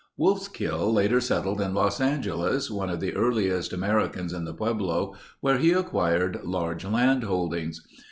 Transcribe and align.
Wolfskill 0.19 0.91
later 0.91 1.21
settled 1.21 1.61
in 1.61 1.75
Los 1.75 2.01
Angeles, 2.01 2.71
one 2.71 2.89
of 2.89 2.99
the 2.99 3.13
earliest 3.15 3.71
Americans 3.71 4.33
in 4.33 4.45
the 4.45 4.53
pueblo 4.55 5.13
where 5.41 5.59
he 5.59 5.73
acquired 5.73 6.39
large 6.43 6.83
land 6.83 7.21
holdings. 7.23 7.79